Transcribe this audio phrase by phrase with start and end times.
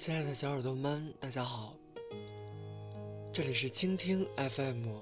[0.00, 1.74] 亲爱的小耳朵们，大家好，
[3.30, 4.96] 这里是倾听 FM，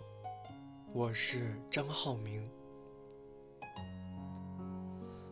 [0.92, 2.50] 我是张浩明。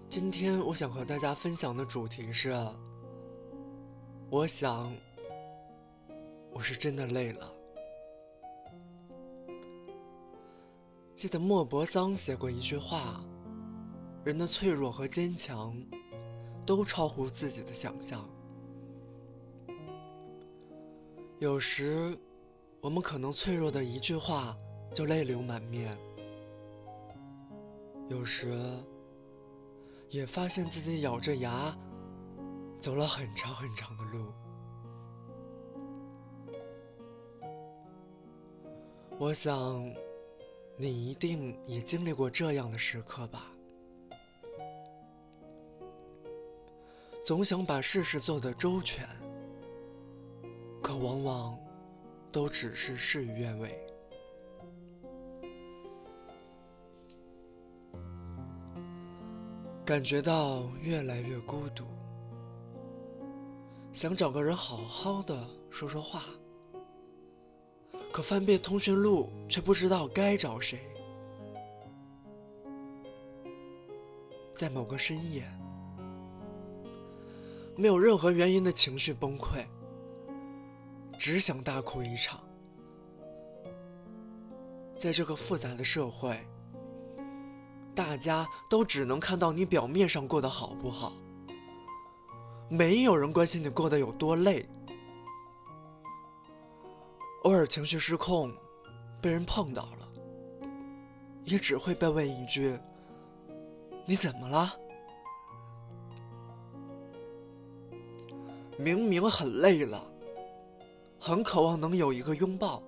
[0.08, 2.54] 今天我想和大家分享的主题是，
[4.30, 4.94] 我想，
[6.52, 7.52] 我是真的累了。
[11.12, 13.20] 记得莫泊桑写过一句话：
[14.24, 15.76] 人的脆弱和坚强，
[16.64, 18.30] 都超乎自己的想象。
[21.38, 22.18] 有时，
[22.80, 24.56] 我们可能脆弱的一句话
[24.94, 25.94] 就泪流满面；
[28.08, 28.58] 有时，
[30.08, 31.76] 也发现自己咬着牙
[32.78, 34.32] 走了很长很长的路。
[39.18, 39.94] 我想，
[40.78, 43.52] 你一定也经历过这样的时刻吧？
[47.22, 49.06] 总想把事事做得周全。
[50.86, 51.58] 可往往
[52.30, 53.84] 都只是事与愿违，
[59.84, 61.82] 感觉到越来越孤独，
[63.92, 65.36] 想找个人好好的
[65.70, 66.22] 说说话，
[68.12, 70.78] 可翻遍通讯录却不知道该找谁。
[74.54, 75.42] 在某个深夜，
[77.76, 79.66] 没有任何原因的情绪崩溃。
[81.18, 82.40] 只想大哭一场。
[84.96, 86.38] 在这个复杂的社会，
[87.94, 91.12] 大家都只能看到你表面上过得好不好，
[92.68, 94.66] 没有人关心你过得有多累。
[97.44, 98.52] 偶尔情绪失控，
[99.20, 100.08] 被人碰到了，
[101.44, 102.78] 也只会被问一句
[104.04, 104.74] ：“你怎么了？”
[108.78, 110.15] 明明很累了。
[111.18, 112.82] 很渴望能有一个拥抱，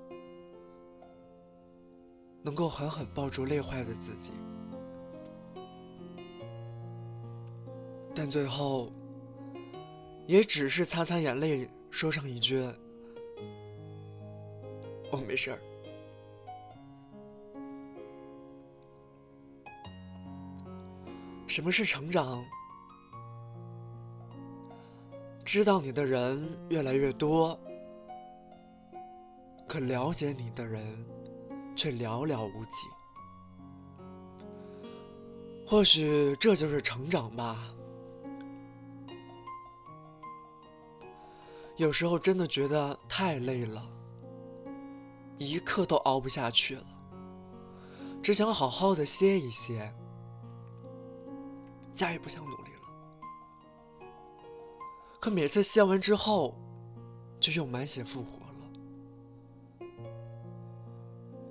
[2.43, 4.33] 能够狠狠抱住累坏的自己，
[8.15, 8.93] 但最后
[10.27, 12.63] 也只是擦擦眼泪，说上一句
[15.11, 15.59] ：“我没事儿。”
[21.49, 22.45] 什么是成长？
[25.45, 27.59] 知道你的人越来越多。
[29.69, 30.83] 可了解你的人，
[31.77, 32.87] 却寥寥无几。
[35.67, 37.75] 或许这就是成长吧。
[41.77, 43.87] 有时候真的觉得太累了，
[45.39, 46.87] 一刻都熬不下去了，
[48.23, 49.95] 只想好好的歇一歇，
[51.93, 54.07] 再也不想努力了。
[55.21, 56.59] 可每次歇完之后，
[57.39, 58.48] 就又满血复活。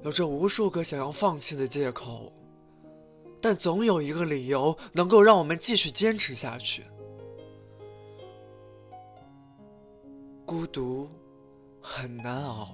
[0.03, 2.31] 有着无数个想要放弃的借口，
[3.41, 6.85] 但总有一个理由能够让我们继续坚持下去。
[10.46, 11.09] 孤独
[11.81, 12.74] 很难熬，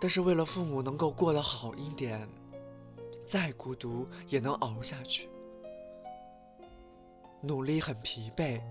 [0.00, 2.26] 但是为了父母能够过得好一点，
[3.26, 5.28] 再孤独也能熬下去。
[7.42, 8.62] 努力很疲惫，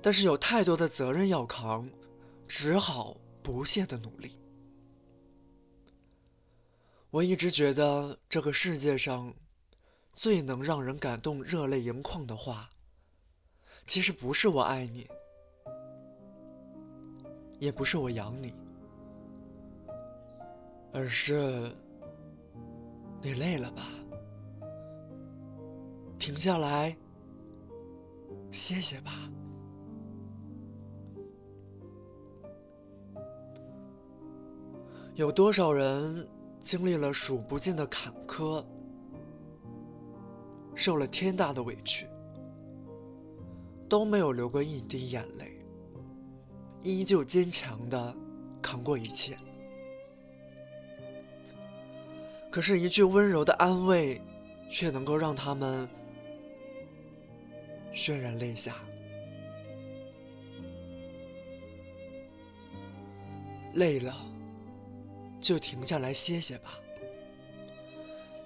[0.00, 1.88] 但是有太多的责任要扛，
[2.46, 3.16] 只好。
[3.42, 4.32] 不懈的努力。
[7.10, 9.34] 我一直觉得这个世界上
[10.14, 12.70] 最能让人感动、热泪盈眶的话，
[13.86, 15.06] 其实不是“我爱你”，
[17.60, 18.54] 也不是“我养你”，
[20.94, 21.70] 而是
[23.20, 23.88] “你累了吧？
[26.18, 26.96] 停下来，
[28.50, 29.30] 歇歇吧。”
[35.14, 36.26] 有多少人
[36.58, 38.64] 经历了数不尽的坎坷，
[40.74, 42.06] 受了天大的委屈，
[43.90, 45.52] 都没有流过一滴眼泪，
[46.82, 48.14] 依旧坚强的
[48.62, 49.36] 扛过一切。
[52.50, 54.18] 可是，一句温柔的安慰，
[54.70, 55.86] 却能够让他们
[57.94, 58.76] 潸然泪下，
[63.74, 64.31] 累了。
[65.42, 66.78] 就停下来歇歇吧，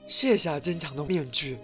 [0.06, 1.58] 卸下坚强的面具，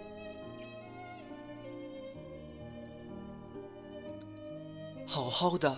[5.07, 5.75] 好好的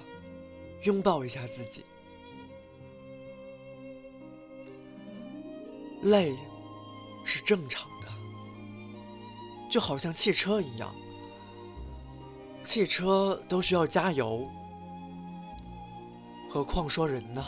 [0.84, 1.86] 拥抱一下自己。
[6.04, 6.36] 累
[7.24, 8.08] 是正常的，
[9.72, 10.94] 就好像汽车一样，
[12.62, 14.48] 汽车都需要加油，
[16.50, 17.44] 何况说人呢？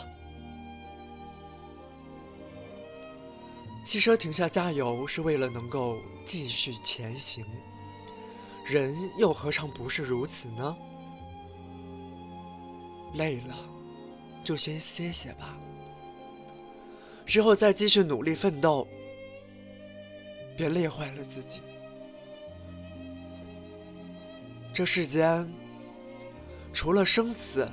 [3.88, 5.96] 汽车停下加油是为了能够
[6.26, 7.42] 继续前行，
[8.62, 10.76] 人又何尝不是如此呢？
[13.14, 13.56] 累了，
[14.44, 15.58] 就先歇歇吧，
[17.24, 18.86] 之后再继续努力奋斗，
[20.54, 21.62] 别累坏了自己。
[24.70, 25.50] 这世间
[26.74, 27.66] 除了生死，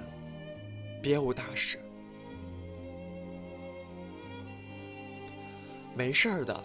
[1.03, 1.77] 别无大事。
[5.95, 6.63] 没事儿的，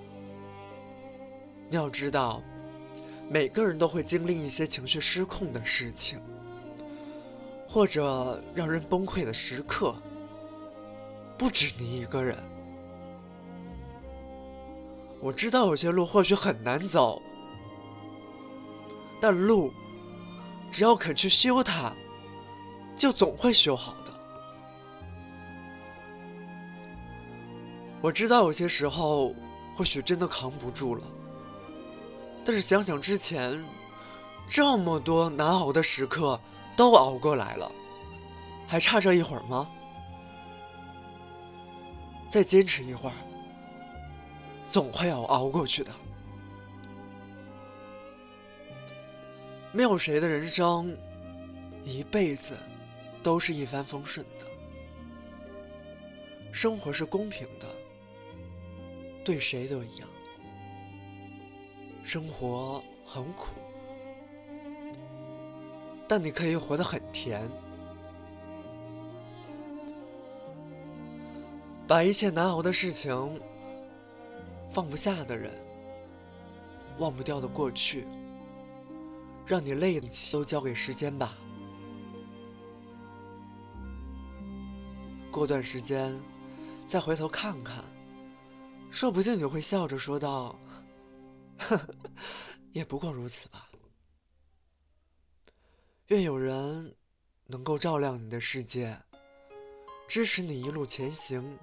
[1.68, 2.42] 你要知道，
[3.28, 6.20] 每个人都会经历一些情绪失控的事情，
[7.68, 9.94] 或者让人崩溃的时刻，
[11.38, 12.36] 不止你一个人。
[15.20, 17.22] 我知道有些路或许很难走，
[19.20, 19.72] 但路。
[20.72, 21.92] 只要肯去修它，
[22.94, 24.09] 就总会修好的。
[28.02, 29.34] 我知道有些时候
[29.76, 31.02] 或许真的扛不住了，
[32.44, 33.62] 但是想想之前
[34.48, 36.40] 这么多难熬的时刻
[36.76, 37.70] 都熬过来了，
[38.66, 39.70] 还差这一会儿吗？
[42.28, 43.14] 再坚持一会儿，
[44.64, 45.92] 总会要熬过去的。
[49.72, 50.96] 没有谁的人生
[51.84, 52.56] 一辈子
[53.22, 54.46] 都是一帆风顺的，
[56.50, 57.68] 生活是公平的，
[59.30, 60.08] 对谁都一样。
[62.02, 63.60] 生活很苦，
[66.08, 67.48] 但你可以活得很甜。
[71.86, 73.40] 把一切难熬的事情、
[74.68, 75.52] 放不下的人、
[76.98, 78.08] 忘不掉的过去。
[79.46, 81.38] 让你累的气都交给时间吧。
[85.30, 86.20] 过段时间，
[86.84, 87.84] 再回头看看，
[88.90, 90.58] 说不定你会笑着说道
[91.58, 91.80] 呵
[92.72, 93.68] ：“也不过如此吧。”
[96.08, 96.96] 愿有人
[97.46, 99.00] 能够照亮你的世界，
[100.08, 101.58] 支持你一路前行。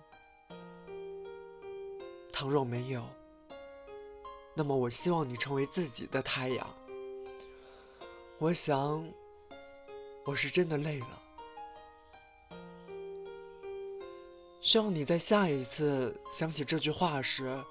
[2.31, 3.07] 倘若没有，
[4.56, 6.75] 那么我希望你成为自己的太阳。
[8.38, 9.06] 我想，
[10.23, 11.21] 我是真的累了。
[14.68, 17.64] 希望你在下一次想起这句话时，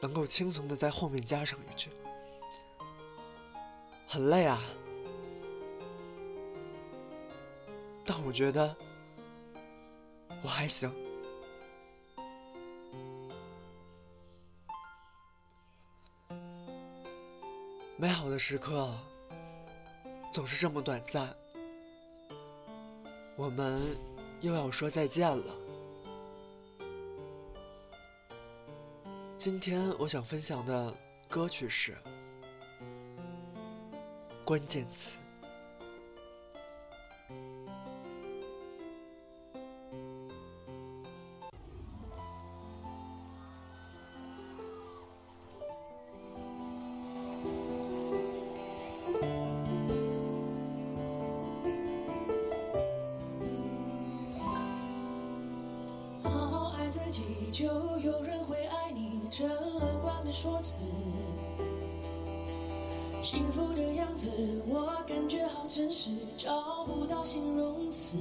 [0.00, 1.90] 能够轻松的在后面加上一句
[4.06, 4.62] ：“很累啊。”
[8.06, 8.76] 但我觉得
[10.44, 10.94] 我还行。
[17.96, 18.96] 美好的时刻
[20.32, 21.36] 总是这么短暂，
[23.34, 23.82] 我们
[24.40, 25.54] 又要说再见了。
[29.36, 30.92] 今天我想分享的
[31.28, 31.96] 歌曲是
[34.44, 35.18] 关键词。
[57.56, 57.64] 就
[58.00, 60.80] 有人会爱你，这乐观的说辞。
[63.22, 64.28] 幸福的样子，
[64.68, 68.14] 我感觉好真实，找不到形容词。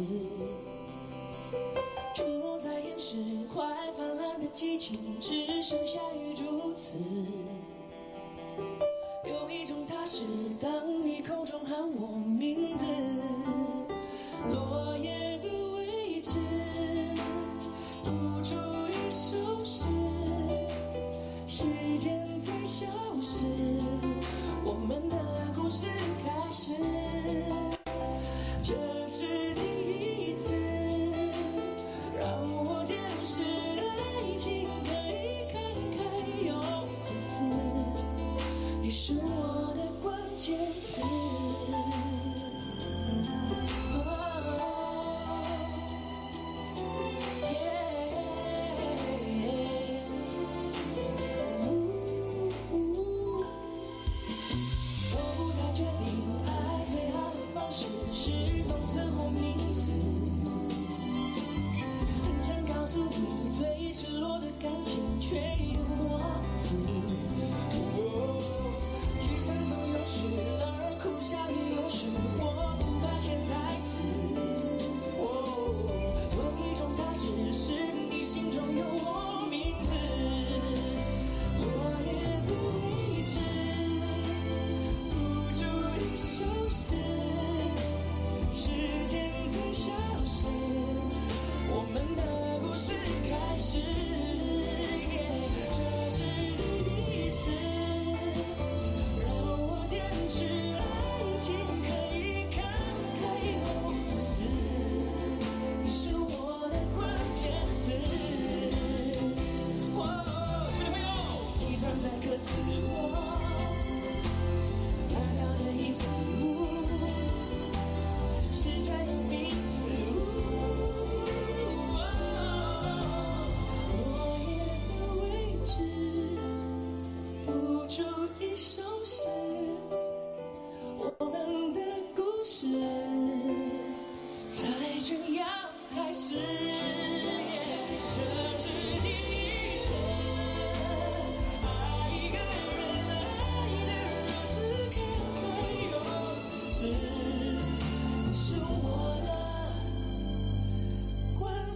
[2.16, 3.18] 沉默在掩饰，
[3.54, 6.94] 快泛滥的激情，只剩下语助词。
[9.26, 10.24] 有一种踏实，
[10.62, 12.86] 当你口中喊我名字。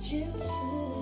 [0.10, 0.99] chances.